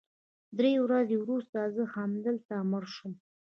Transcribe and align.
درې 0.57 0.71
ورځې 0.85 1.15
وروسته 1.19 1.59
زه 1.75 1.83
همالته 1.93 2.55
مړ 2.69 2.83
شوم 2.95 3.13